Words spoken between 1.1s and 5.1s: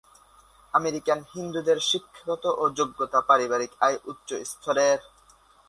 হিন্দুদের শিক্ষাগত যোগ্যতা ও পারিবারিক আয় উচ্চস্তরের।